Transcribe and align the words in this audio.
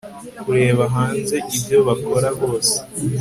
Kureba 0.43 0.83
hanze 0.95 1.35
ibyo 1.57 1.77
bakora 1.87 2.29
bose 2.39 2.75